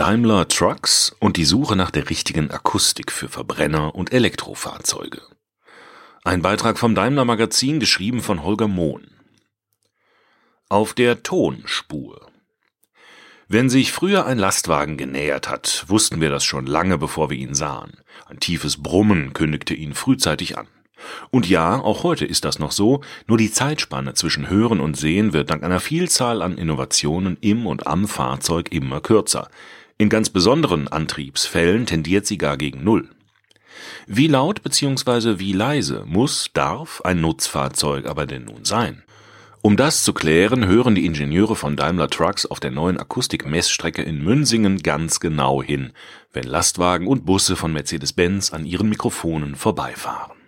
Daimler 0.00 0.48
Trucks 0.48 1.14
und 1.18 1.36
die 1.36 1.44
Suche 1.44 1.76
nach 1.76 1.90
der 1.90 2.08
richtigen 2.08 2.50
Akustik 2.50 3.12
für 3.12 3.28
Verbrenner 3.28 3.94
und 3.94 4.14
Elektrofahrzeuge. 4.14 5.20
Ein 6.24 6.40
Beitrag 6.40 6.78
vom 6.78 6.94
Daimler 6.94 7.26
Magazin, 7.26 7.80
geschrieben 7.80 8.22
von 8.22 8.42
Holger 8.42 8.66
Mohn. 8.66 9.08
Auf 10.70 10.94
der 10.94 11.22
Tonspur. 11.22 12.30
Wenn 13.46 13.68
sich 13.68 13.92
früher 13.92 14.24
ein 14.24 14.38
Lastwagen 14.38 14.96
genähert 14.96 15.50
hat, 15.50 15.84
wussten 15.88 16.22
wir 16.22 16.30
das 16.30 16.44
schon 16.44 16.64
lange, 16.64 16.96
bevor 16.96 17.28
wir 17.28 17.36
ihn 17.36 17.52
sahen. 17.52 18.00
Ein 18.24 18.40
tiefes 18.40 18.82
Brummen 18.82 19.34
kündigte 19.34 19.74
ihn 19.74 19.92
frühzeitig 19.92 20.56
an. 20.56 20.66
Und 21.30 21.46
ja, 21.46 21.78
auch 21.78 22.04
heute 22.04 22.24
ist 22.24 22.46
das 22.46 22.58
noch 22.58 22.72
so, 22.72 23.02
nur 23.26 23.36
die 23.36 23.52
Zeitspanne 23.52 24.14
zwischen 24.14 24.48
Hören 24.48 24.80
und 24.80 24.96
Sehen 24.96 25.34
wird 25.34 25.50
dank 25.50 25.62
einer 25.62 25.80
Vielzahl 25.80 26.40
an 26.40 26.56
Innovationen 26.56 27.36
im 27.42 27.66
und 27.66 27.86
am 27.86 28.08
Fahrzeug 28.08 28.72
immer 28.72 29.02
kürzer. 29.02 29.50
In 30.00 30.08
ganz 30.08 30.30
besonderen 30.30 30.88
Antriebsfällen 30.88 31.84
tendiert 31.84 32.24
sie 32.24 32.38
gar 32.38 32.56
gegen 32.56 32.82
Null. 32.82 33.10
Wie 34.06 34.28
laut 34.28 34.62
bzw. 34.62 35.38
wie 35.38 35.52
leise 35.52 36.04
muss, 36.06 36.46
darf 36.54 37.02
ein 37.02 37.20
Nutzfahrzeug 37.20 38.06
aber 38.06 38.26
denn 38.26 38.46
nun 38.46 38.64
sein? 38.64 39.02
Um 39.60 39.76
das 39.76 40.02
zu 40.02 40.14
klären, 40.14 40.66
hören 40.66 40.94
die 40.94 41.04
Ingenieure 41.04 41.54
von 41.54 41.76
Daimler 41.76 42.08
Trucks 42.08 42.46
auf 42.46 42.60
der 42.60 42.70
neuen 42.70 42.96
Akustikmessstrecke 42.96 44.00
in 44.00 44.24
Münsingen 44.24 44.78
ganz 44.78 45.20
genau 45.20 45.62
hin, 45.62 45.92
wenn 46.32 46.44
Lastwagen 46.44 47.06
und 47.06 47.26
Busse 47.26 47.54
von 47.54 47.70
Mercedes-Benz 47.74 48.54
an 48.54 48.64
ihren 48.64 48.88
Mikrofonen 48.88 49.54
vorbeifahren. 49.54 50.39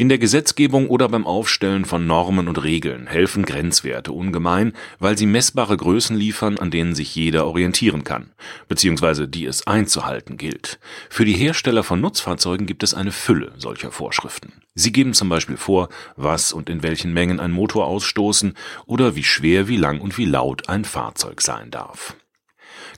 In 0.00 0.08
der 0.08 0.16
Gesetzgebung 0.16 0.88
oder 0.88 1.10
beim 1.10 1.26
Aufstellen 1.26 1.84
von 1.84 2.06
Normen 2.06 2.48
und 2.48 2.64
Regeln 2.64 3.06
helfen 3.06 3.44
Grenzwerte 3.44 4.12
ungemein, 4.12 4.72
weil 4.98 5.18
sie 5.18 5.26
messbare 5.26 5.76
Größen 5.76 6.16
liefern, 6.16 6.56
an 6.58 6.70
denen 6.70 6.94
sich 6.94 7.14
jeder 7.14 7.46
orientieren 7.46 8.02
kann, 8.02 8.30
beziehungsweise 8.66 9.28
die 9.28 9.44
es 9.44 9.66
einzuhalten 9.66 10.38
gilt. 10.38 10.80
Für 11.10 11.26
die 11.26 11.34
Hersteller 11.34 11.82
von 11.82 12.00
Nutzfahrzeugen 12.00 12.66
gibt 12.66 12.82
es 12.82 12.94
eine 12.94 13.12
Fülle 13.12 13.52
solcher 13.58 13.92
Vorschriften. 13.92 14.62
Sie 14.74 14.90
geben 14.90 15.12
zum 15.12 15.28
Beispiel 15.28 15.58
vor, 15.58 15.90
was 16.16 16.54
und 16.54 16.70
in 16.70 16.82
welchen 16.82 17.12
Mengen 17.12 17.38
ein 17.38 17.52
Motor 17.52 17.86
ausstoßen 17.86 18.54
oder 18.86 19.16
wie 19.16 19.24
schwer, 19.24 19.68
wie 19.68 19.76
lang 19.76 20.00
und 20.00 20.16
wie 20.16 20.24
laut 20.24 20.70
ein 20.70 20.86
Fahrzeug 20.86 21.42
sein 21.42 21.70
darf. 21.70 22.16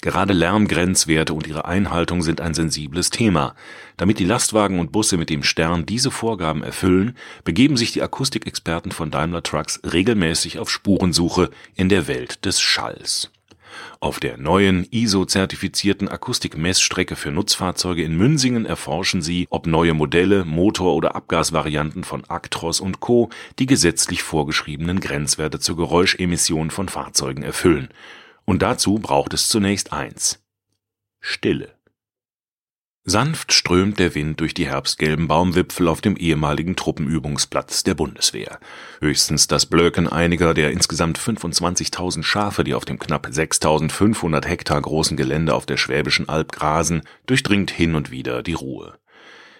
Gerade 0.03 0.33
Lärmgrenzwerte 0.33 1.33
und 1.33 1.47
ihre 1.47 1.64
Einhaltung 1.64 2.22
sind 2.22 2.41
ein 2.41 2.55
sensibles 2.55 3.11
Thema. 3.11 3.55
Damit 3.97 4.19
die 4.19 4.25
Lastwagen 4.25 4.81
und 4.81 4.91
Busse 4.91 5.17
mit 5.17 5.31
dem 5.31 5.44
Stern 5.44 5.86
diese 5.86 6.11
Vorgaben 6.11 6.64
erfüllen, 6.64 7.17
begeben 7.44 7.77
sich 7.77 7.92
die 7.92 8.03
Akustikexperten 8.03 8.91
von 8.91 9.12
Daimler 9.12 9.44
Trucks 9.44 9.81
regelmäßig 9.84 10.59
auf 10.59 10.70
Spurensuche 10.70 11.50
in 11.77 11.89
der 11.89 12.09
Welt 12.09 12.44
des 12.44 12.61
Schalls. 12.61 13.31
Auf 14.00 14.19
der 14.19 14.39
neuen 14.39 14.89
ISO-zertifizierten 14.91 16.09
Akustikmessstrecke 16.09 17.14
für 17.14 17.31
Nutzfahrzeuge 17.31 18.03
in 18.03 18.16
Münsingen 18.16 18.66
erforschen 18.66 19.22
sie, 19.22 19.47
ob 19.50 19.69
neue 19.69 19.94
Modelle, 19.94 20.44
Motor- 20.44 20.97
oder 20.97 21.14
Abgasvarianten 21.14 22.03
von 22.03 22.25
Actros 22.28 22.81
und 22.81 22.98
Co. 22.98 23.31
die 23.61 23.66
gesetzlich 23.66 24.25
vorgeschriebenen 24.25 24.98
Grenzwerte 24.98 25.61
zur 25.61 25.77
Geräuschemission 25.77 26.72
von 26.72 26.89
Fahrzeugen 26.89 27.44
erfüllen 27.44 27.89
und 28.44 28.62
dazu 28.62 28.94
braucht 28.96 29.34
es 29.34 29.48
zunächst 29.48 29.92
eins. 29.92 30.42
Stille. 31.20 31.74
Sanft 33.04 33.52
strömt 33.52 33.98
der 33.98 34.14
Wind 34.14 34.38
durch 34.38 34.54
die 34.54 34.68
herbstgelben 34.68 35.26
Baumwipfel 35.26 35.88
auf 35.88 36.00
dem 36.00 36.16
ehemaligen 36.16 36.76
Truppenübungsplatz 36.76 37.82
der 37.82 37.94
Bundeswehr. 37.94 38.60
Höchstens 39.00 39.48
das 39.48 39.66
Blöken 39.66 40.06
einiger 40.06 40.54
der 40.54 40.70
insgesamt 40.70 41.18
25.000 41.18 42.22
Schafe, 42.22 42.62
die 42.62 42.74
auf 42.74 42.84
dem 42.84 43.00
knapp 43.00 43.26
6.500 43.26 44.46
Hektar 44.46 44.80
großen 44.80 45.16
Gelände 45.16 45.52
auf 45.54 45.66
der 45.66 45.78
Schwäbischen 45.78 46.28
Alb 46.28 46.52
grasen, 46.52 47.02
durchdringt 47.26 47.72
hin 47.72 47.97
und 47.97 48.12
wieder 48.12 48.44
die 48.44 48.54
Ruhe. 48.54 48.97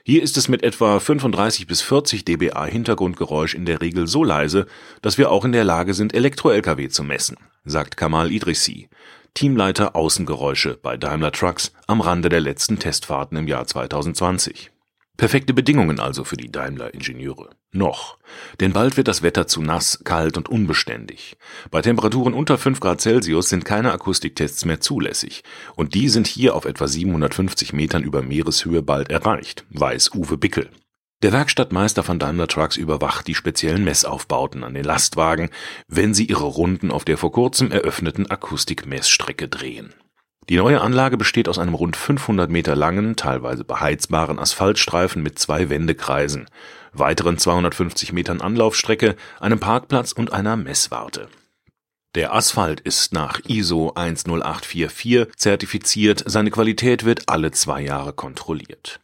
Hier 0.05 0.23
ist 0.23 0.37
es 0.37 0.49
mit 0.49 0.63
etwa 0.63 0.99
35 0.99 1.67
bis 1.67 1.81
40 1.83 2.25
dBA 2.25 2.65
Hintergrundgeräusch 2.67 3.55
in 3.55 3.67
der 3.67 3.81
Regel 3.81 4.07
so 4.07 4.25
leise, 4.25 4.67
dass 5.01 5.19
wir 5.19 5.31
auch 5.31 5.45
in 5.45 5.53
der 5.53 5.65
Lage 5.65 5.95
sind, 5.95 6.15
Elektro-Lkw 6.15 6.89
zu 6.89 7.05
messen 7.05 7.37
sagt 7.65 7.97
Kamal 7.97 8.33
Idrissi, 8.33 8.89
Teamleiter 9.35 9.95
Außengeräusche 9.97 10.79
bei 10.83 10.97
Daimler 10.97 11.33
Trucks 11.33 11.73
am 11.87 12.01
Rande 12.01 12.29
der 12.29 12.41
letzten 12.41 12.79
Testfahrten 12.79 13.39
im 13.39 13.49
Jahr 13.49 13.67
2020. 13.67 14.72
Perfekte 15.23 15.55
Bedingungen 15.55 16.01
also 16.01 16.25
für 16.25 16.37
die 16.37 16.51
Daimler-Ingenieure. 16.51 17.51
Noch. 17.71 18.19
Denn 18.59 18.73
bald 18.73 18.97
wird 18.97 19.07
das 19.07 19.23
Wetter 19.23 19.47
zu 19.47 19.63
nass, 19.63 20.01
kalt 20.03 20.37
und 20.37 20.49
unbeständig. 20.49 21.37
Bei 21.71 21.81
Temperaturen 21.81 22.35
unter 22.35 22.59
5 22.59 22.81
Grad 22.81 23.01
Celsius 23.01 23.49
sind 23.49 23.65
keine 23.65 23.93
Akustiktests 23.93 24.65
mehr 24.65 24.81
zulässig. 24.81 25.45
Und 25.77 25.95
die 25.95 26.09
sind 26.09 26.27
hier 26.27 26.57
auf 26.57 26.65
etwa 26.65 26.89
750 26.89 27.73
Metern 27.73 28.03
über 28.03 28.21
Meereshöhe 28.21 28.83
bald 28.83 29.13
erreicht, 29.13 29.65
weiß 29.71 30.13
Uwe 30.13 30.39
Bickel. 30.39 30.71
Der 31.23 31.31
Werkstattmeister 31.31 32.03
von 32.03 32.19
Daimler 32.19 32.49
Trucks 32.49 32.77
überwacht 32.77 33.29
die 33.29 33.37
speziellen 33.37 33.85
Messaufbauten 33.85 34.65
an 34.65 34.75
den 34.75 34.83
Lastwagen, 34.83 35.51
wenn 35.87 36.15
sie 36.15 36.25
ihre 36.25 36.47
Runden 36.47 36.91
auf 36.91 37.05
der 37.05 37.17
vor 37.17 37.31
kurzem 37.31 37.71
eröffneten 37.71 38.29
Akustikmessstrecke 38.29 39.47
drehen. 39.47 39.95
Die 40.49 40.57
neue 40.57 40.81
Anlage 40.81 41.17
besteht 41.17 41.49
aus 41.49 41.59
einem 41.59 41.75
rund 41.75 41.97
500 41.97 42.51
Meter 42.51 42.75
langen, 42.75 43.15
teilweise 43.15 43.63
beheizbaren 43.65 44.41
Asphaltstreifen 44.41 45.23
mit 45.23 45.39
zwei 45.39 45.71
Wendekreisen, 45.71 46.47
weiteren 46.93 47.39
250 47.39 48.13
Metern 48.13 48.41
Anlaufstrecke, 48.41 49.15
einem 49.39 49.61
Parkplatz 49.61 50.11
und 50.11 50.33
einer 50.33 50.57
Messwarte. 50.57 51.29
Der 52.17 52.35
Asphalt 52.35 52.81
ist 52.81 53.15
nach 53.15 53.41
ISO 53.47 53.93
10844 53.95 55.29
zertifiziert, 55.37 56.25
seine 56.27 56.51
Qualität 56.51 57.05
wird 57.05 57.29
alle 57.29 57.53
zwei 57.53 57.81
Jahre 57.81 58.13
kontrolliert. 58.13 59.01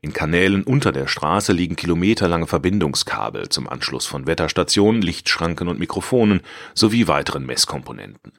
In 0.00 0.12
Kanälen 0.12 0.64
unter 0.64 0.90
der 0.90 1.06
Straße 1.06 1.52
liegen 1.52 1.76
kilometerlange 1.76 2.46
Verbindungskabel 2.46 3.48
zum 3.50 3.68
Anschluss 3.68 4.06
von 4.06 4.26
Wetterstationen, 4.26 5.02
Lichtschranken 5.02 5.68
und 5.68 5.78
Mikrofonen 5.78 6.40
sowie 6.74 7.08
weiteren 7.08 7.44
Messkomponenten. 7.44 8.32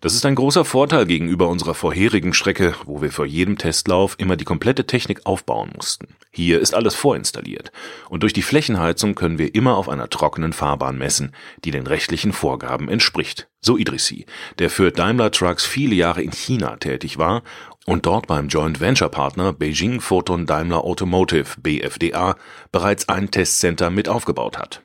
Das 0.00 0.14
ist 0.14 0.24
ein 0.24 0.36
großer 0.36 0.64
Vorteil 0.64 1.06
gegenüber 1.06 1.48
unserer 1.48 1.74
vorherigen 1.74 2.32
Strecke, 2.32 2.74
wo 2.84 3.02
wir 3.02 3.10
vor 3.10 3.26
jedem 3.26 3.58
Testlauf 3.58 4.14
immer 4.18 4.36
die 4.36 4.44
komplette 4.44 4.86
Technik 4.86 5.26
aufbauen 5.26 5.72
mussten. 5.74 6.14
Hier 6.30 6.60
ist 6.60 6.72
alles 6.72 6.94
vorinstalliert 6.94 7.72
und 8.08 8.22
durch 8.22 8.32
die 8.32 8.42
Flächenheizung 8.42 9.16
können 9.16 9.38
wir 9.38 9.56
immer 9.56 9.76
auf 9.76 9.88
einer 9.88 10.08
trockenen 10.08 10.52
Fahrbahn 10.52 10.98
messen, 10.98 11.34
die 11.64 11.72
den 11.72 11.88
rechtlichen 11.88 12.32
Vorgaben 12.32 12.88
entspricht. 12.88 13.48
So 13.60 13.76
Idrissi, 13.76 14.26
der 14.60 14.70
für 14.70 14.92
Daimler 14.92 15.32
Trucks 15.32 15.66
viele 15.66 15.96
Jahre 15.96 16.22
in 16.22 16.30
China 16.30 16.76
tätig 16.76 17.18
war 17.18 17.42
und 17.84 18.06
dort 18.06 18.28
beim 18.28 18.46
Joint 18.46 18.78
Venture 18.78 19.08
Partner 19.08 19.52
Beijing 19.52 20.00
Photon 20.00 20.46
Daimler 20.46 20.84
Automotive 20.84 21.60
BFDA 21.60 22.36
bereits 22.70 23.08
ein 23.08 23.32
Testcenter 23.32 23.90
mit 23.90 24.08
aufgebaut 24.08 24.58
hat. 24.58 24.82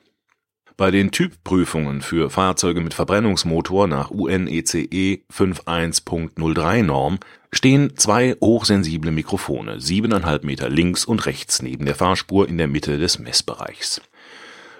Bei 0.76 0.90
den 0.90 1.12
Typprüfungen 1.12 2.02
für 2.02 2.30
Fahrzeuge 2.30 2.80
mit 2.80 2.94
Verbrennungsmotor 2.94 3.86
nach 3.86 4.10
UNECE 4.10 4.88
51.03 5.30 6.82
Norm 6.82 7.20
stehen 7.52 7.96
zwei 7.96 8.34
hochsensible 8.40 9.12
Mikrofone, 9.12 9.80
siebeneinhalb 9.80 10.42
Meter 10.42 10.68
links 10.68 11.04
und 11.04 11.26
rechts 11.26 11.62
neben 11.62 11.86
der 11.86 11.94
Fahrspur 11.94 12.48
in 12.48 12.58
der 12.58 12.66
Mitte 12.66 12.98
des 12.98 13.20
Messbereichs. 13.20 14.02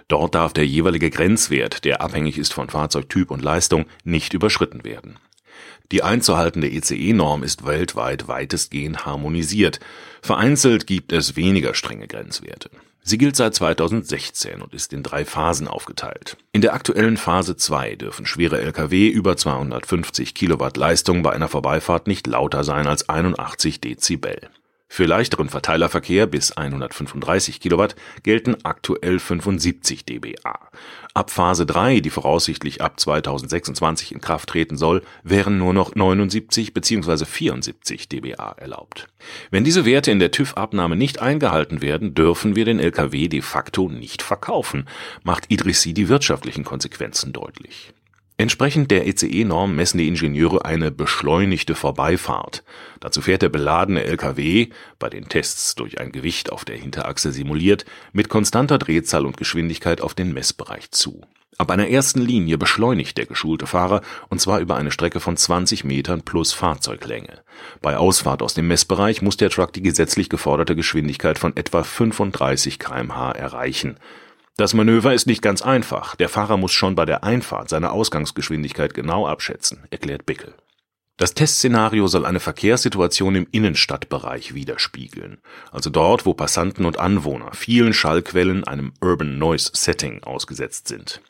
Dort 0.09 0.35
darf 0.35 0.53
der 0.53 0.67
jeweilige 0.67 1.11
Grenzwert, 1.11 1.85
der 1.85 2.01
abhängig 2.01 2.39
ist 2.39 2.53
von 2.53 2.71
Fahrzeugtyp 2.71 3.31
und 3.31 3.41
Leistung, 3.41 3.87
nicht 4.03 4.35
überschritten 4.35 4.83
werden. 4.83 5.21
Die 5.93 6.03
einzuhaltende 6.03 6.69
ECE-Norm 6.69 7.45
ist 7.45 7.67
weltweit 7.67 8.27
weitestgehend 8.27 9.07
harmonisiert. 9.07 9.79
Vereinzelt 10.23 10.89
gibt 10.89 11.13
es 11.13 11.37
weniger 11.37 11.73
strenge 11.73 12.09
Grenzwerte. 12.09 12.71
Sie 13.07 13.19
gilt 13.19 13.37
seit 13.37 13.55
2016 13.55 14.63
und 14.63 14.73
ist 14.73 14.95
in 14.95 15.03
drei 15.03 15.27
Phasen 15.27 15.69
aufgeteilt. 15.69 16.39
In 16.53 16.63
der 16.63 16.73
aktuellen 16.73 17.19
Phase 17.19 17.55
2 17.55 17.97
dürfen 17.97 18.25
schwere 18.25 18.63
Lkw 18.63 19.09
über 19.09 19.37
250 19.37 20.35
Kilowatt 20.35 20.79
Leistung 20.79 21.23
bei 21.23 21.33
einer 21.33 21.49
Vorbeifahrt 21.49 22.07
nicht 22.07 22.27
lauter 22.27 22.65
sein 22.65 22.87
als 22.87 23.11
81 23.11 23.83
Dezibel. 23.83 24.49
Für 24.95 25.07
leichteren 25.07 25.49
Verteilerverkehr 25.49 26.29
bis 26.29 26.53
135 26.53 27.59
Kilowatt 27.59 27.97
gelten 28.23 28.55
aktuell 28.63 29.19
75 29.19 30.05
dBA. 30.05 30.69
Ab 31.15 31.33
Phase 31.33 31.67
3, 31.67 31.99
die 31.99 32.11
voraussichtlich 32.11 32.81
ab 32.81 33.01
2026 33.01 34.13
in 34.13 34.21
Kraft 34.21 34.51
treten 34.51 34.77
soll, 34.77 35.03
wären 35.25 35.59
nur 35.59 35.75
noch 35.75 35.97
79 35.97 36.75
bzw. 36.75 37.25
74 37.25 38.09
dBA 38.09 38.53
erlaubt. 38.53 39.09
Wenn 39.51 39.65
diese 39.65 39.85
Werte 39.85 40.13
in 40.13 40.21
der 40.21 40.31
TÜV-Abnahme 40.31 40.95
nicht 40.95 41.21
eingehalten 41.21 41.83
werden, 41.83 42.15
dürfen 42.15 42.55
wir 42.55 42.65
den 42.65 42.79
LKW 42.79 43.27
de 43.27 43.43
facto 43.43 43.89
nicht 43.89 44.23
verkaufen, 44.23 44.87
macht 45.25 45.51
Idrissi 45.51 45.93
die 45.93 46.09
wirtschaftlichen 46.09 46.63
Konsequenzen 46.63 47.33
deutlich. 47.33 47.93
Entsprechend 48.37 48.91
der 48.91 49.07
ECE-Norm 49.07 49.77
messen 49.77 49.99
die 49.99 50.09
Ingenieure 50.09 50.65
eine 50.65 50.91
beschleunigte 50.91 51.77
Vorbeifahrt. 51.77 52.65
Dazu 52.99 53.23
fährt 53.23 53.43
der 53.43 53.49
beladene 53.49 54.03
LKW, 54.03 54.71
bei 54.99 55.09
den 55.09 55.29
Tests 55.29 55.77
durch 55.77 56.01
ein 56.01 56.11
Gewicht 56.11 56.51
auf 56.51 56.65
der 56.65 56.77
Hinterachse 56.77 57.31
simuliert, 57.31 57.85
mit 58.13 58.29
konstanter 58.29 58.79
Drehzahl 58.79 59.25
und 59.25 59.37
Geschwindigkeit 59.37 60.01
auf 60.01 60.15
den 60.15 60.35
Messbereich 60.35 60.91
zu. 60.91 61.21
Ab 61.57 61.71
einer 61.71 61.89
ersten 61.89 62.21
Linie 62.21 62.59
beschleunigt 62.59 63.17
der 63.17 63.27
geschulte 63.27 63.69
Fahrer 63.69 64.01
und 64.29 64.41
zwar 64.41 64.59
über 64.59 64.75
eine 64.75 64.91
Strecke 64.91 65.21
von 65.21 65.37
20 65.37 65.85
Metern 65.85 66.23
plus 66.23 66.53
Fahrzeuglänge. 66.53 67.43
Bei 67.81 67.97
Ausfahrt 67.97 68.43
aus 68.43 68.55
dem 68.55 68.67
Messbereich 68.67 69.23
muss 69.23 69.37
der 69.37 69.51
Truck 69.51 69.73
die 69.73 69.83
gesetzlich 69.83 70.29
geforderte 70.29 70.75
Geschwindigkeit 70.75 71.39
von 71.39 71.57
etwa 71.57 71.85
35 71.85 72.81
kmh 72.81 73.31
erreichen. 73.31 73.97
Das 74.57 74.73
Manöver 74.73 75.13
ist 75.15 75.27
nicht 75.27 75.43
ganz 75.43 75.63
einfach. 75.63 76.15
Der 76.15 76.29
Fahrer 76.29 76.57
muss 76.57 76.73
schon 76.73 76.95
bei 76.95 77.05
der 77.05 77.25
Einfahrt 77.25 77.69
seine 77.69 77.91
Ausgangsgeschwindigkeit 77.91 78.95
genau 78.95 79.27
abschätzen, 79.27 79.83
erklärt 79.91 80.27
Bickel. 80.27 80.55
Das 81.17 81.35
Testszenario 81.35 82.07
soll 82.07 82.25
eine 82.25 82.39
Verkehrssituation 82.39 83.35
im 83.35 83.47
Innenstadtbereich 83.51 84.55
widerspiegeln, 84.55 85.39
also 85.73 85.91
dort, 85.91 86.27
wo 86.27 86.35
Passanten 86.35 86.87
und 86.87 86.99
Anwohner 86.99 87.51
vielen 87.53 87.93
Schallquellen, 87.93 88.65
einem 88.65 88.93
Urban 89.01 89.39
Noise 89.39 89.71
Setting, 89.75 90.23
ausgesetzt 90.23 90.89
sind. 90.89 91.21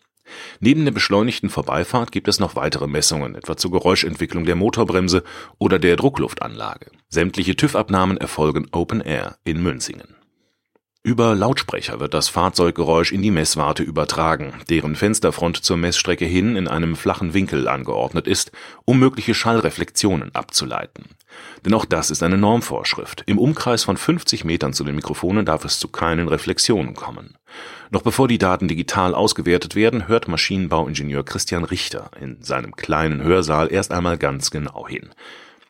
Neben 0.61 0.85
der 0.85 0.93
beschleunigten 0.93 1.51
Vorbeifahrt 1.51 2.13
gibt 2.13 2.29
es 2.29 2.41
noch 2.41 2.57
weitere 2.57 2.87
Messungen, 2.87 3.35
etwa 3.35 3.57
zur 3.57 3.71
Geräuschentwicklung 3.73 4.45
der 4.45 4.57
Motorbremse 4.57 5.23
oder 5.59 5.79
der 5.79 5.97
Druckluftanlage. 5.97 6.91
Sämtliche 7.09 7.57
TÜV-Abnahmen 7.57 8.17
erfolgen 8.17 8.67
Open 8.73 9.01
Air 9.01 9.37
in 9.45 9.63
Münzingen. 9.63 10.15
Über 11.07 11.35
Lautsprecher 11.35 12.01
wird 12.01 12.15
das 12.15 12.31
Fahrzeuggeräusch 12.31 13.13
in 13.13 13.21
die 13.21 13.31
Messwarte 13.31 13.83
übertragen, 13.83 14.55
deren 14.71 14.97
Fensterfront 14.97 15.59
zur 15.59 15.77
Messstrecke 15.77 16.25
hin 16.25 16.57
in 16.57 16.67
einem 16.67 16.97
flachen 16.97 17.35
Winkel 17.35 17.69
angeordnet 17.69 18.27
ist, 18.27 18.53
um 18.87 19.01
mögliche 19.01 19.35
Schallreflexionen 19.35 20.35
abzuleiten. 20.35 21.11
Denn 21.63 21.75
auch 21.75 21.85
das 21.85 22.11
ist 22.11 22.23
eine 22.23 22.39
Normvorschrift. 22.39 23.23
Im 23.27 23.39
Umkreis 23.39 23.85
von 23.85 23.99
50 23.99 24.47
Metern 24.47 24.73
zu 24.73 24.83
den 24.83 24.95
Mikrofonen 24.95 25.45
darf 25.45 25.67
es 25.67 25.79
zu 25.79 25.89
keinen 25.89 26.27
Reflexionen 26.27 26.95
kommen. 26.95 27.37
Noch 27.91 28.01
bevor 28.01 28.27
die 28.27 28.39
Daten 28.39 28.67
digital 28.67 29.15
ausgewertet 29.15 29.75
werden, 29.75 30.09
hört 30.09 30.27
Maschinenbauingenieur 30.27 31.23
Christian 31.23 31.65
Richter 31.65 32.11
in 32.19 32.43
seinem 32.43 32.77
kleinen 32.77 33.23
Hörsaal 33.23 33.71
erst 33.71 33.93
einmal 33.93 34.17
ganz 34.17 34.51
genau 34.51 34.89
hin. 34.89 35.11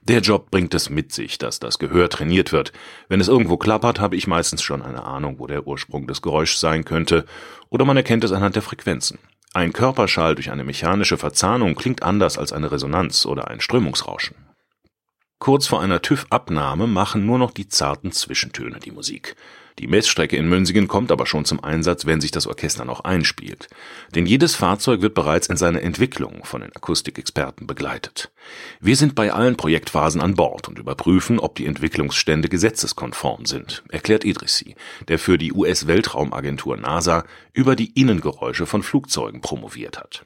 Der 0.07 0.21
Job 0.21 0.51
bringt 0.51 0.75
es 0.75 0.91
mit 0.91 1.13
sich, 1.13 1.39
dass 1.39 1.61
das 1.61 1.79
Gehör 1.79 2.11
trainiert 2.11 2.53
wird. 2.53 2.73
Wenn 3.09 3.23
es 3.23 3.29
irgendwo 3.29 3.57
klappert, 3.57 4.01
habe 4.01 4.17
ich 4.17 4.27
meistens 4.27 4.63
schon 4.63 4.83
eine 4.83 5.05
Ahnung, 5.05 5.39
wo 5.39 5.47
der 5.47 5.67
Ursprung 5.67 6.07
des 6.07 6.21
Geräuschs 6.21 6.61
sein 6.61 6.85
könnte, 6.85 7.25
oder 7.71 7.87
man 7.87 7.97
erkennt 7.97 8.23
es 8.23 8.33
anhand 8.33 8.55
der 8.55 8.63
Frequenzen. 8.63 9.19
Ein 9.55 9.73
Körperschall 9.73 10.35
durch 10.35 10.51
eine 10.51 10.63
mechanische 10.63 11.17
Verzahnung 11.17 11.75
klingt 11.75 12.03
anders 12.03 12.37
als 12.37 12.53
eine 12.53 12.71
Resonanz 12.71 13.25
oder 13.25 13.49
ein 13.49 13.63
Strömungsrauschen. 13.63 14.37
Kurz 15.39 15.67
vor 15.67 15.81
einer 15.81 16.03
TÜV-Abnahme 16.03 16.87
machen 16.87 17.25
nur 17.25 17.39
noch 17.39 17.53
die 17.53 17.69
zarten 17.69 18.13
Zwischentöne 18.13 18.81
die 18.81 18.91
Musik. 18.91 19.37
Die 19.81 19.89
Messstrecke 19.89 20.37
in 20.37 20.49
Münsingen 20.49 20.87
kommt 20.87 21.11
aber 21.11 21.27
schon 21.27 21.45
zum 21.45 21.63
Einsatz, 21.63 22.07
wenn 22.07 22.21
sich 22.21 22.31
das 22.31 22.47
Orchester 22.47 22.85
noch 22.85 23.01
einspielt. 23.01 23.69
Denn 24.15 24.25
jedes 24.25 24.55
Fahrzeug 24.55 25.01
wird 25.03 25.15
bereits 25.15 25.49
in 25.49 25.57
seiner 25.57 25.83
Entwicklung 25.83 26.45
von 26.45 26.61
den 26.61 26.75
Akustikexperten 26.75 27.67
begleitet. 27.67 28.31
Wir 28.81 28.95
sind 28.95 29.17
bei 29.17 29.33
allen 29.33 29.57
Projektphasen 29.57 30.21
an 30.21 30.35
Bord 30.35 30.69
und 30.69 30.79
überprüfen, 30.79 31.41
ob 31.41 31.57
die 31.57 31.67
Entwicklungsstände 31.67 32.49
gesetzeskonform 32.49 33.47
sind, 33.47 33.83
erklärt 33.89 34.25
Idrissi, 34.25 34.77
der 35.09 35.19
für 35.19 35.39
die 35.39 35.53
US-Weltraumagentur 35.53 36.77
NASA 36.77 37.25
über 37.53 37.75
die 37.75 37.99
Innengeräusche 38.01 38.67
von 38.67 38.85
Flugzeugen 38.85 39.41
promoviert 39.41 39.99
hat. 39.99 40.25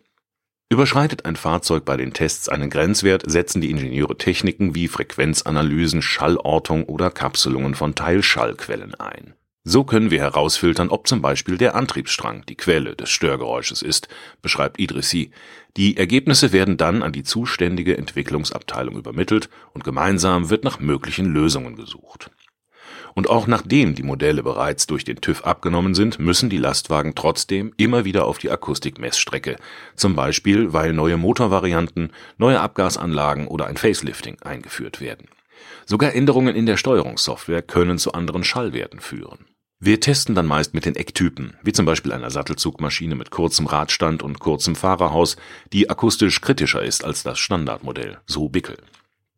Überschreitet 0.70 1.24
ein 1.24 1.36
Fahrzeug 1.36 1.86
bei 1.86 1.96
den 1.96 2.12
Tests 2.12 2.50
einen 2.50 2.68
Grenzwert, 2.68 3.22
setzen 3.26 3.62
die 3.62 3.70
Ingenieure 3.70 4.18
Techniken 4.18 4.74
wie 4.74 4.88
Frequenzanalysen, 4.88 6.02
Schallortung 6.02 6.84
oder 6.84 7.10
Kapselungen 7.10 7.74
von 7.74 7.94
Teilschallquellen 7.94 8.94
ein. 8.94 9.32
So 9.70 9.84
können 9.84 10.10
wir 10.10 10.20
herausfiltern, 10.20 10.88
ob 10.88 11.06
zum 11.06 11.20
Beispiel 11.20 11.58
der 11.58 11.74
Antriebsstrang 11.74 12.42
die 12.46 12.54
Quelle 12.54 12.96
des 12.96 13.10
Störgeräusches 13.10 13.82
ist, 13.82 14.08
beschreibt 14.40 14.80
Idrissi. 14.80 15.30
Die 15.76 15.98
Ergebnisse 15.98 16.52
werden 16.52 16.78
dann 16.78 17.02
an 17.02 17.12
die 17.12 17.22
zuständige 17.22 17.98
Entwicklungsabteilung 17.98 18.96
übermittelt 18.96 19.50
und 19.74 19.84
gemeinsam 19.84 20.48
wird 20.48 20.64
nach 20.64 20.80
möglichen 20.80 21.26
Lösungen 21.26 21.76
gesucht. 21.76 22.30
Und 23.12 23.28
auch 23.28 23.46
nachdem 23.46 23.94
die 23.94 24.02
Modelle 24.02 24.42
bereits 24.42 24.86
durch 24.86 25.04
den 25.04 25.20
TÜV 25.20 25.44
abgenommen 25.44 25.94
sind, 25.94 26.18
müssen 26.18 26.48
die 26.48 26.56
Lastwagen 26.56 27.14
trotzdem 27.14 27.74
immer 27.76 28.06
wieder 28.06 28.24
auf 28.24 28.38
die 28.38 28.50
Akustikmessstrecke, 28.50 29.56
zum 29.96 30.16
Beispiel 30.16 30.72
weil 30.72 30.94
neue 30.94 31.18
Motorvarianten, 31.18 32.14
neue 32.38 32.60
Abgasanlagen 32.60 33.46
oder 33.46 33.66
ein 33.66 33.76
Facelifting 33.76 34.40
eingeführt 34.40 35.02
werden. 35.02 35.28
Sogar 35.84 36.14
Änderungen 36.14 36.56
in 36.56 36.64
der 36.64 36.78
Steuerungssoftware 36.78 37.60
können 37.60 37.98
zu 37.98 38.12
anderen 38.12 38.44
Schallwerten 38.44 39.00
führen. 39.00 39.44
Wir 39.80 40.00
testen 40.00 40.34
dann 40.34 40.46
meist 40.46 40.74
mit 40.74 40.86
den 40.86 40.96
Ecktypen, 40.96 41.56
wie 41.62 41.72
zum 41.72 41.86
Beispiel 41.86 42.12
einer 42.12 42.32
Sattelzugmaschine 42.32 43.14
mit 43.14 43.30
kurzem 43.30 43.66
Radstand 43.66 44.24
und 44.24 44.40
kurzem 44.40 44.74
Fahrerhaus, 44.74 45.36
die 45.72 45.88
akustisch 45.88 46.40
kritischer 46.40 46.82
ist 46.82 47.04
als 47.04 47.22
das 47.22 47.38
Standardmodell, 47.38 48.18
so 48.26 48.48
Bickel. 48.48 48.76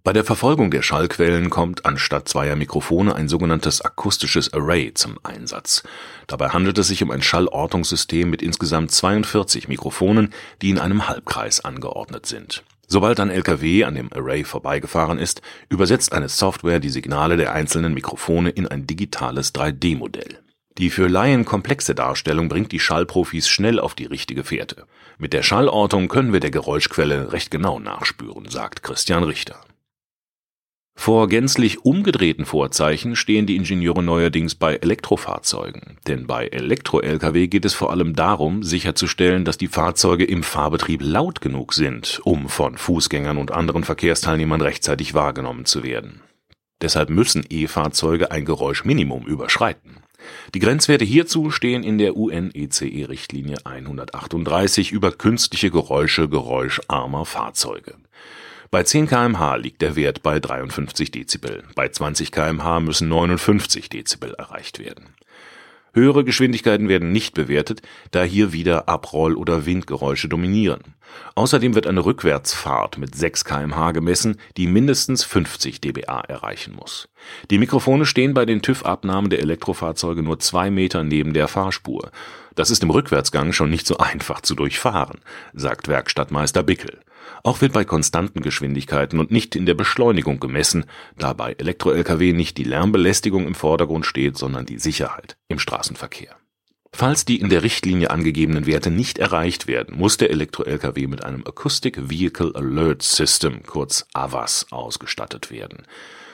Bei 0.02 0.14
der 0.14 0.24
Verfolgung 0.24 0.70
der 0.70 0.80
Schallquellen 0.80 1.50
kommt 1.50 1.84
anstatt 1.84 2.26
zweier 2.26 2.56
Mikrofone 2.56 3.14
ein 3.14 3.28
sogenanntes 3.28 3.82
akustisches 3.82 4.50
Array 4.54 4.94
zum 4.94 5.18
Einsatz. 5.24 5.82
Dabei 6.26 6.48
handelt 6.48 6.78
es 6.78 6.88
sich 6.88 7.02
um 7.02 7.10
ein 7.10 7.20
Schallortungssystem 7.20 8.30
mit 8.30 8.40
insgesamt 8.40 8.92
42 8.92 9.68
Mikrofonen, 9.68 10.32
die 10.62 10.70
in 10.70 10.78
einem 10.78 11.06
Halbkreis 11.06 11.62
angeordnet 11.62 12.24
sind. 12.24 12.64
Sobald 12.92 13.20
ein 13.20 13.30
LKW 13.30 13.84
an 13.84 13.94
dem 13.94 14.12
Array 14.12 14.42
vorbeigefahren 14.42 15.20
ist, 15.20 15.42
übersetzt 15.68 16.12
eine 16.12 16.28
Software 16.28 16.80
die 16.80 16.88
Signale 16.88 17.36
der 17.36 17.52
einzelnen 17.52 17.94
Mikrofone 17.94 18.50
in 18.50 18.66
ein 18.66 18.84
digitales 18.88 19.54
3D-Modell. 19.54 20.40
Die 20.76 20.90
für 20.90 21.06
Laien 21.06 21.44
komplexe 21.44 21.94
Darstellung 21.94 22.48
bringt 22.48 22.72
die 22.72 22.80
Schallprofis 22.80 23.48
schnell 23.48 23.78
auf 23.78 23.94
die 23.94 24.06
richtige 24.06 24.42
Fährte. 24.42 24.86
Mit 25.18 25.32
der 25.32 25.44
Schallortung 25.44 26.08
können 26.08 26.32
wir 26.32 26.40
der 26.40 26.50
Geräuschquelle 26.50 27.32
recht 27.32 27.52
genau 27.52 27.78
nachspüren, 27.78 28.48
sagt 28.48 28.82
Christian 28.82 29.22
Richter. 29.22 29.60
Vor 31.02 31.28
gänzlich 31.28 31.82
umgedrehten 31.86 32.44
Vorzeichen 32.44 33.16
stehen 33.16 33.46
die 33.46 33.56
Ingenieure 33.56 34.02
neuerdings 34.02 34.54
bei 34.54 34.76
Elektrofahrzeugen. 34.76 35.96
Denn 36.06 36.26
bei 36.26 36.48
Elektro-Lkw 36.48 37.48
geht 37.48 37.64
es 37.64 37.72
vor 37.72 37.90
allem 37.90 38.14
darum, 38.14 38.62
sicherzustellen, 38.62 39.46
dass 39.46 39.56
die 39.56 39.68
Fahrzeuge 39.68 40.24
im 40.24 40.42
Fahrbetrieb 40.42 41.00
laut 41.02 41.40
genug 41.40 41.72
sind, 41.72 42.20
um 42.24 42.50
von 42.50 42.76
Fußgängern 42.76 43.38
und 43.38 43.50
anderen 43.50 43.82
Verkehrsteilnehmern 43.82 44.60
rechtzeitig 44.60 45.14
wahrgenommen 45.14 45.64
zu 45.64 45.82
werden. 45.84 46.20
Deshalb 46.82 47.08
müssen 47.08 47.46
E-Fahrzeuge 47.48 48.30
ein 48.30 48.44
Geräuschminimum 48.44 49.26
überschreiten. 49.26 50.02
Die 50.54 50.58
Grenzwerte 50.58 51.06
hierzu 51.06 51.50
stehen 51.50 51.82
in 51.82 51.96
der 51.96 52.14
UNECE-Richtlinie 52.14 53.64
138 53.64 54.92
über 54.92 55.12
künstliche 55.12 55.70
Geräusche 55.70 56.28
geräuscharmer 56.28 57.24
Fahrzeuge. 57.24 57.94
Bei 58.72 58.84
10 58.84 59.08
kmh 59.08 59.56
liegt 59.56 59.82
der 59.82 59.96
Wert 59.96 60.22
bei 60.22 60.38
53 60.38 61.10
Dezibel, 61.10 61.64
bei 61.74 61.88
20 61.88 62.30
kmh 62.30 62.78
müssen 62.78 63.08
59 63.08 63.88
Dezibel 63.88 64.32
erreicht 64.34 64.78
werden. 64.78 65.06
Höhere 65.92 66.22
Geschwindigkeiten 66.22 66.88
werden 66.88 67.10
nicht 67.10 67.34
bewertet, 67.34 67.82
da 68.12 68.22
hier 68.22 68.52
wieder 68.52 68.88
Abroll- 68.88 69.34
oder 69.34 69.66
Windgeräusche 69.66 70.28
dominieren. 70.28 70.94
Außerdem 71.34 71.74
wird 71.74 71.88
eine 71.88 72.04
Rückwärtsfahrt 72.04 72.96
mit 72.96 73.16
6 73.16 73.44
kmh 73.44 73.90
gemessen, 73.90 74.36
die 74.56 74.68
mindestens 74.68 75.24
50 75.24 75.80
dBA 75.80 76.20
erreichen 76.20 76.76
muss. 76.76 77.08
Die 77.50 77.58
Mikrofone 77.58 78.06
stehen 78.06 78.34
bei 78.34 78.46
den 78.46 78.62
TÜV-Abnahmen 78.62 79.30
der 79.30 79.40
Elektrofahrzeuge 79.40 80.22
nur 80.22 80.38
zwei 80.38 80.70
Meter 80.70 81.02
neben 81.02 81.34
der 81.34 81.48
Fahrspur. 81.48 82.12
Das 82.54 82.70
ist 82.70 82.84
im 82.84 82.90
Rückwärtsgang 82.90 83.52
schon 83.52 83.70
nicht 83.70 83.88
so 83.88 83.98
einfach 83.98 84.42
zu 84.42 84.54
durchfahren, 84.54 85.18
sagt 85.54 85.88
Werkstattmeister 85.88 86.62
Bickel. 86.62 87.00
Auch 87.42 87.60
wird 87.60 87.72
bei 87.72 87.84
konstanten 87.84 88.42
Geschwindigkeiten 88.42 89.18
und 89.18 89.30
nicht 89.30 89.56
in 89.56 89.66
der 89.66 89.74
Beschleunigung 89.74 90.40
gemessen, 90.40 90.84
da 91.16 91.32
bei 91.32 91.52
Elektro-Lkw 91.52 92.32
nicht 92.32 92.58
die 92.58 92.64
Lärmbelästigung 92.64 93.46
im 93.46 93.54
Vordergrund 93.54 94.06
steht, 94.06 94.36
sondern 94.36 94.66
die 94.66 94.78
Sicherheit 94.78 95.36
im 95.48 95.58
Straßenverkehr. 95.58 96.36
Falls 96.92 97.24
die 97.24 97.40
in 97.40 97.48
der 97.50 97.62
Richtlinie 97.62 98.10
angegebenen 98.10 98.66
Werte 98.66 98.90
nicht 98.90 99.18
erreicht 99.18 99.68
werden, 99.68 99.96
muss 99.96 100.16
der 100.16 100.30
Elektro-Lkw 100.30 101.06
mit 101.06 101.24
einem 101.24 101.46
Acoustic 101.46 102.10
Vehicle 102.10 102.52
Alert 102.54 103.02
System, 103.02 103.62
kurz 103.62 104.06
AVAS, 104.12 104.66
ausgestattet 104.70 105.50
werden. 105.50 105.86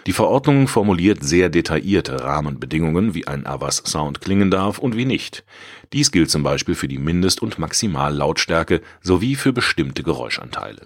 Die 0.06 0.12
Verordnung 0.12 0.68
formuliert 0.68 1.24
sehr 1.24 1.48
detaillierte 1.48 2.22
Rahmenbedingungen, 2.22 3.14
wie 3.14 3.26
ein 3.26 3.44
AVAS-Sound 3.44 4.20
klingen 4.20 4.52
darf 4.52 4.78
und 4.78 4.96
wie 4.96 5.04
nicht. 5.04 5.44
Dies 5.92 6.12
gilt 6.12 6.30
zum 6.30 6.44
Beispiel 6.44 6.76
für 6.76 6.86
die 6.86 6.98
Mindest- 6.98 7.42
und 7.42 7.58
Maximallautstärke 7.58 8.82
sowie 9.02 9.34
für 9.34 9.52
bestimmte 9.52 10.04
Geräuschanteile. 10.04 10.82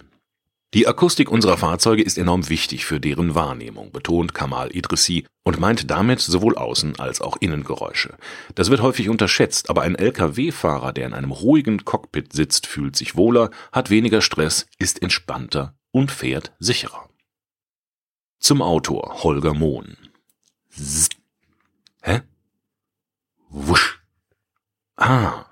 Die 0.73 0.87
Akustik 0.87 1.29
unserer 1.29 1.57
Fahrzeuge 1.57 2.01
ist 2.01 2.17
enorm 2.17 2.49
wichtig 2.49 2.85
für 2.85 2.99
deren 2.99 3.35
Wahrnehmung, 3.35 3.91
betont 3.91 4.33
Kamal 4.33 4.73
Idrissi 4.75 5.25
und 5.43 5.59
meint 5.59 5.91
damit 5.91 6.21
sowohl 6.21 6.57
Außen- 6.57 6.97
als 6.99 7.21
auch 7.21 7.37
Innengeräusche. 7.41 8.15
Das 8.55 8.71
wird 8.71 8.81
häufig 8.81 9.09
unterschätzt, 9.09 9.69
aber 9.69 9.83
ein 9.83 9.95
Lkw-Fahrer, 9.95 10.93
der 10.93 11.07
in 11.07 11.13
einem 11.13 11.31
ruhigen 11.31 11.85
Cockpit 11.85 12.33
sitzt, 12.33 12.65
fühlt 12.65 12.95
sich 12.95 13.17
wohler, 13.17 13.51
hat 13.71 13.89
weniger 13.91 14.21
Stress, 14.21 14.65
ist 14.79 15.01
entspannter 15.01 15.75
und 15.91 16.09
fährt 16.09 16.53
sicherer. 16.57 17.10
Zum 18.41 18.63
Autor 18.63 19.21
Holger 19.23 19.53
Mohn. 19.53 19.97
Zzz. 20.71 21.09
Hä? 22.01 22.21
Wusch. 23.51 24.01
Ah. 24.97 25.45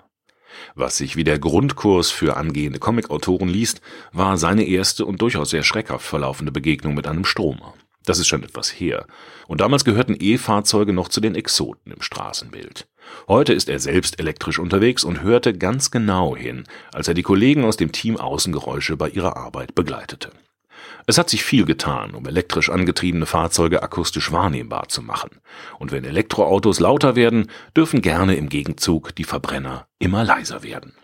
Was 0.74 0.96
sich 0.96 1.14
wie 1.14 1.22
der 1.22 1.38
Grundkurs 1.38 2.10
für 2.10 2.36
angehende 2.36 2.80
Comicautoren 2.80 3.48
liest, 3.48 3.80
war 4.12 4.36
seine 4.38 4.64
erste 4.64 5.06
und 5.06 5.22
durchaus 5.22 5.50
sehr 5.50 5.62
schreckhaft 5.62 6.04
verlaufende 6.04 6.50
Begegnung 6.50 6.94
mit 6.94 7.06
einem 7.06 7.24
Stromer. 7.24 7.74
Das 8.06 8.18
ist 8.18 8.26
schon 8.26 8.42
etwas 8.42 8.70
her. 8.70 9.06
Und 9.46 9.60
damals 9.60 9.84
gehörten 9.84 10.16
E-Fahrzeuge 10.18 10.92
noch 10.92 11.08
zu 11.08 11.20
den 11.20 11.36
Exoten 11.36 11.92
im 11.92 12.02
Straßenbild. 12.02 12.88
Heute 13.28 13.52
ist 13.52 13.68
er 13.68 13.78
selbst 13.78 14.18
elektrisch 14.18 14.58
unterwegs 14.58 15.04
und 15.04 15.22
hörte 15.22 15.56
ganz 15.56 15.92
genau 15.92 16.34
hin, 16.34 16.64
als 16.92 17.06
er 17.06 17.14
die 17.14 17.22
Kollegen 17.22 17.64
aus 17.64 17.76
dem 17.76 17.92
Team 17.92 18.16
Außengeräusche 18.16 18.96
bei 18.96 19.10
ihrer 19.10 19.36
Arbeit 19.36 19.76
begleitete. 19.76 20.32
Es 21.06 21.18
hat 21.18 21.30
sich 21.30 21.44
viel 21.44 21.64
getan, 21.64 22.14
um 22.14 22.26
elektrisch 22.26 22.70
angetriebene 22.70 23.26
Fahrzeuge 23.26 23.82
akustisch 23.82 24.32
wahrnehmbar 24.32 24.88
zu 24.88 25.02
machen. 25.02 25.40
Und 25.78 25.92
wenn 25.92 26.04
Elektroautos 26.04 26.80
lauter 26.80 27.16
werden, 27.16 27.50
dürfen 27.76 28.02
gerne 28.02 28.36
im 28.36 28.48
Gegenzug 28.48 29.14
die 29.14 29.24
Verbrenner 29.24 29.88
immer 29.98 30.24
leiser 30.24 30.62
werden. 30.62 30.94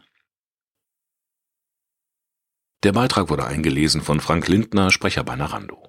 Der 2.82 2.92
Beitrag 2.92 3.30
wurde 3.30 3.46
eingelesen 3.46 4.00
von 4.00 4.20
Frank 4.20 4.48
Lindner, 4.48 4.90
Sprecher 4.90 5.24
bei 5.24 5.34
Narando. 5.34 5.85